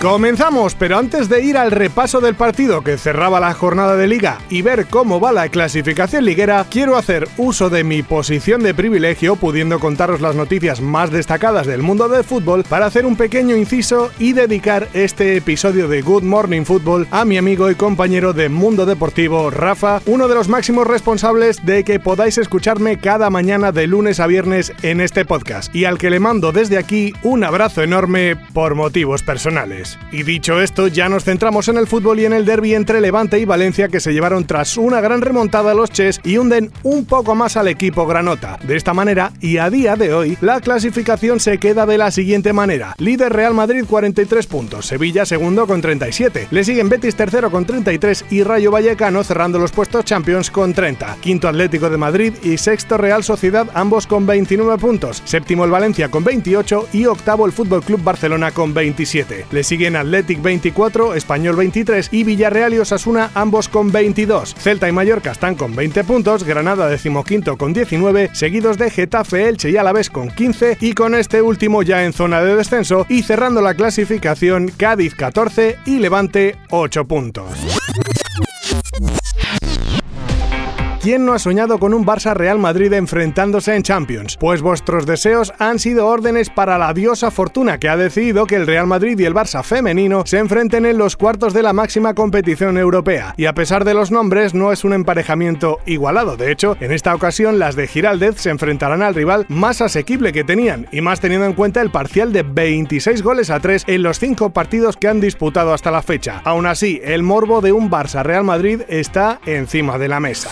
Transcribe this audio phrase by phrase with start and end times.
[0.00, 4.38] Comenzamos, pero antes de ir al repaso del partido que cerraba la jornada de liga
[4.48, 9.36] y ver cómo va la clasificación liguera, quiero hacer uso de mi posición de privilegio
[9.36, 14.10] pudiendo contaros las noticias más destacadas del mundo del fútbol para hacer un pequeño inciso
[14.18, 18.86] y dedicar este episodio de Good Morning Football a mi amigo y compañero de Mundo
[18.86, 24.18] Deportivo, Rafa, uno de los máximos responsables de que podáis escucharme cada mañana de lunes
[24.18, 28.36] a viernes en este podcast y al que le mando desde aquí un abrazo enorme
[28.54, 29.89] por motivos personales.
[30.12, 33.38] Y dicho esto, ya nos centramos en el fútbol y en el derby entre Levante
[33.38, 37.04] y Valencia que se llevaron tras una gran remontada a los Ches y hunden un
[37.04, 38.58] poco más al equipo granota.
[38.62, 42.52] De esta manera, y a día de hoy, la clasificación se queda de la siguiente
[42.52, 42.94] manera.
[42.98, 48.26] Líder Real Madrid 43 puntos, Sevilla segundo con 37, le siguen Betis tercero con 33
[48.30, 51.16] y Rayo Vallecano cerrando los puestos Champions con 30.
[51.20, 56.10] Quinto Atlético de Madrid y sexto Real Sociedad ambos con 29 puntos, séptimo el Valencia
[56.10, 59.46] con 28 y octavo el Fútbol Club Barcelona con 27.
[59.50, 64.54] Le sigue siguen Athletic 24, Español 23 y Villarreal y Osasuna ambos con 22.
[64.58, 69.70] Celta y Mallorca están con 20 puntos, Granada decimoquinto con 19, seguidos de Getafe, Elche
[69.70, 73.62] y Alavés con 15 y con este último ya en zona de descenso y cerrando
[73.62, 77.48] la clasificación Cádiz 14 y Levante 8 puntos.
[81.00, 84.36] ¿Quién no ha soñado con un Barça Real Madrid enfrentándose en Champions?
[84.38, 88.66] Pues vuestros deseos han sido órdenes para la diosa Fortuna, que ha decidido que el
[88.66, 92.76] Real Madrid y el Barça femenino se enfrenten en los cuartos de la máxima competición
[92.76, 93.32] europea.
[93.38, 96.36] Y a pesar de los nombres, no es un emparejamiento igualado.
[96.36, 100.44] De hecho, en esta ocasión las de Giraldez se enfrentarán al rival más asequible que
[100.44, 104.18] tenían, y más teniendo en cuenta el parcial de 26 goles a 3 en los
[104.18, 106.42] 5 partidos que han disputado hasta la fecha.
[106.44, 110.50] Aún así, el morbo de un Barça Real Madrid está encima de la mesa.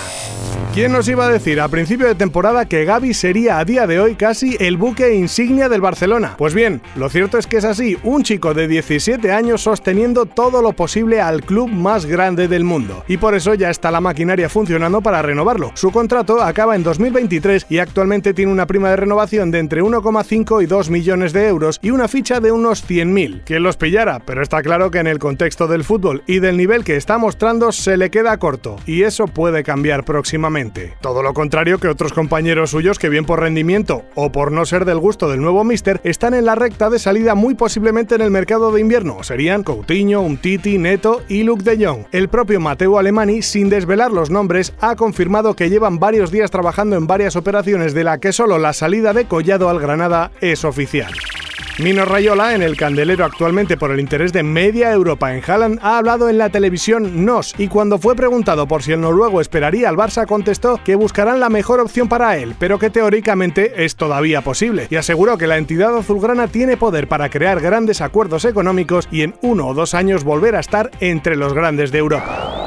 [0.75, 3.99] ¿Quién nos iba a decir a principio de temporada que Gaby sería a día de
[3.99, 6.34] hoy casi el buque insignia del Barcelona?
[6.39, 10.62] Pues bien, lo cierto es que es así, un chico de 17 años sosteniendo todo
[10.62, 13.03] lo posible al club más grande del mundo.
[13.09, 15.73] Y por eso ya está la maquinaria funcionando para renovarlo.
[15.75, 20.62] Su contrato acaba en 2023 y actualmente tiene una prima de renovación de entre 1,5
[20.62, 23.43] y 2 millones de euros y una ficha de unos 100.000.
[23.45, 24.21] ¿Quién los pillara?
[24.21, 27.73] Pero está claro que en el contexto del fútbol y del nivel que está mostrando
[27.73, 30.68] se le queda corto y eso puede cambiar próximamente.
[31.01, 34.84] Todo lo contrario que otros compañeros suyos que bien por rendimiento o por no ser
[34.84, 38.31] del gusto del nuevo Mister están en la recta de salida muy posiblemente en el
[38.31, 39.23] mercado de invierno.
[39.23, 42.07] Serían Coutinho, Umtiti, Neto y Luke de Jong.
[42.12, 46.97] El propio Mateo Alemani, sin desvelar los nombres, ha confirmado que llevan varios días trabajando
[46.97, 51.12] en varias operaciones de la que solo la salida de Collado al Granada es oficial.
[51.78, 55.99] Mino Rayola, en el candelero actualmente por el interés de media Europa en Haaland, ha
[55.99, 59.97] hablado en la televisión NOS y cuando fue preguntado por si el noruego esperaría al
[59.97, 64.89] Barça contestó que buscarán la mejor opción para él, pero que teóricamente es todavía posible,
[64.91, 69.37] y aseguró que la entidad azulgrana tiene poder para crear grandes acuerdos económicos y en
[69.41, 72.58] uno o dos años volver a estar entre los grandes de Europa.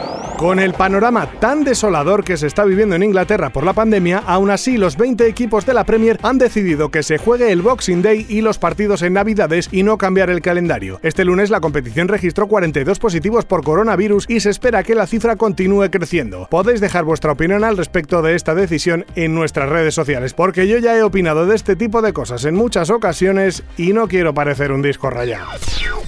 [0.41, 4.49] Con el panorama tan desolador que se está viviendo en Inglaterra por la pandemia, aún
[4.49, 8.25] así los 20 equipos de la Premier han decidido que se juegue el Boxing Day
[8.27, 10.99] y los partidos en Navidades y no cambiar el calendario.
[11.03, 15.35] Este lunes la competición registró 42 positivos por coronavirus y se espera que la cifra
[15.35, 16.47] continúe creciendo.
[16.49, 20.79] Podéis dejar vuestra opinión al respecto de esta decisión en nuestras redes sociales, porque yo
[20.79, 24.71] ya he opinado de este tipo de cosas en muchas ocasiones y no quiero parecer
[24.71, 25.49] un disco rayado.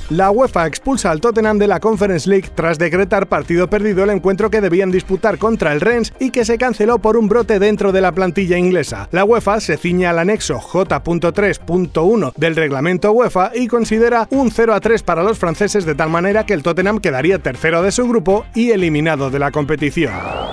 [0.09, 4.61] La UEFA expulsa al Tottenham de la Conference League tras decretar partido perdido el que
[4.61, 8.13] debían disputar contra el Rennes y que se canceló por un brote dentro de la
[8.13, 9.09] plantilla inglesa.
[9.11, 14.79] La UEFA se ciña al anexo J.3.1 del reglamento UEFA y considera un 0 a
[14.79, 18.45] 3 para los franceses de tal manera que el Tottenham quedaría tercero de su grupo
[18.55, 20.52] y eliminado de la competición.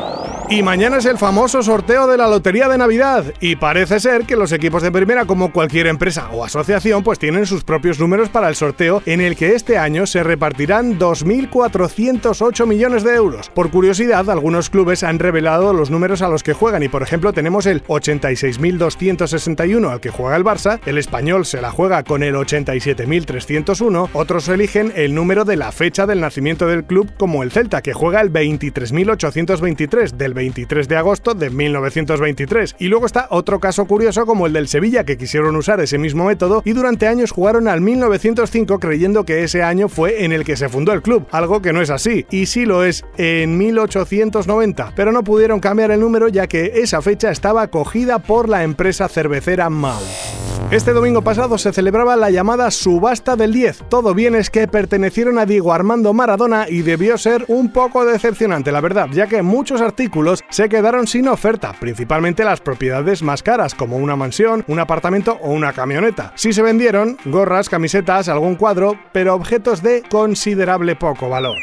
[0.52, 3.24] Y mañana es el famoso sorteo de la Lotería de Navidad.
[3.38, 7.46] Y parece ser que los equipos de primera, como cualquier empresa o asociación, pues tienen
[7.46, 13.04] sus propios números para el sorteo, en el que este año se repartirán 2.408 millones
[13.04, 13.48] de euros.
[13.50, 17.32] Por curiosidad, algunos clubes han revelado los números a los que juegan y, por ejemplo,
[17.32, 22.34] tenemos el 86.261 al que juega el Barça, el español se la juega con el
[22.34, 27.82] 87.301, otros eligen el número de la fecha del nacimiento del club, como el Celta,
[27.82, 32.76] que juega el 23.823 del 23 de agosto de 1923.
[32.78, 36.24] Y luego está otro caso curioso como el del Sevilla, que quisieron usar ese mismo
[36.24, 40.56] método y durante años jugaron al 1905 creyendo que ese año fue en el que
[40.56, 44.94] se fundó el club, algo que no es así, y sí lo es en 1890,
[44.96, 49.08] pero no pudieron cambiar el número ya que esa fecha estaba cogida por la empresa
[49.08, 50.00] cervecera Mau.
[50.70, 53.88] Este domingo pasado se celebraba la llamada subasta del 10.
[53.88, 58.80] Todo bienes que pertenecieron a Diego Armando Maradona y debió ser un poco decepcionante, la
[58.80, 63.96] verdad, ya que muchos artículos se quedaron sin oferta, principalmente las propiedades más caras, como
[63.96, 66.32] una mansión, un apartamento o una camioneta.
[66.36, 71.56] Sí se vendieron gorras, camisetas, algún cuadro, pero objetos de considerable poco valor.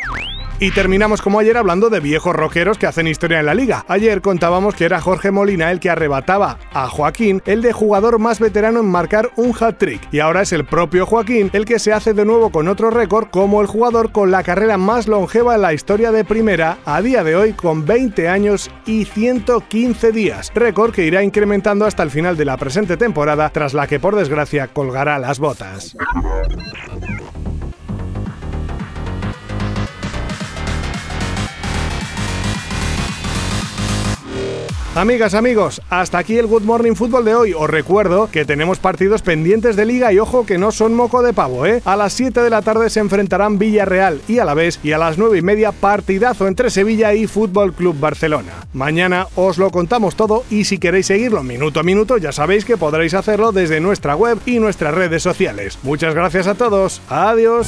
[0.60, 3.86] Y terminamos como ayer hablando de viejos rockeros que hacen historia en la liga.
[3.88, 8.40] Ayer contábamos que era Jorge Molina el que arrebataba a Joaquín el de jugador más
[8.40, 10.02] veterano en marcar un hat-trick.
[10.12, 13.28] Y ahora es el propio Joaquín el que se hace de nuevo con otro récord
[13.30, 17.24] como el jugador con la carrera más longeva en la historia de primera a día
[17.24, 20.52] de hoy con 20 años y 115 días.
[20.56, 24.16] Récord que irá incrementando hasta el final de la presente temporada tras la que por
[24.16, 25.96] desgracia colgará las botas.
[34.98, 37.54] Amigas, amigos, hasta aquí el Good Morning Football de hoy.
[37.54, 41.34] Os recuerdo que tenemos partidos pendientes de liga y ojo que no son moco de
[41.34, 41.84] pavo, ¿eh?
[41.86, 45.38] A las 7 de la tarde se enfrentarán Villarreal y Alavés y a las 9
[45.38, 48.54] y media partidazo entre Sevilla y Fútbol Club Barcelona.
[48.74, 52.76] Mañana os lo contamos todo y si queréis seguirlo minuto a minuto ya sabéis que
[52.76, 55.78] podréis hacerlo desde nuestra web y nuestras redes sociales.
[55.84, 57.04] Muchas gracias a todos.
[57.08, 57.68] Adiós.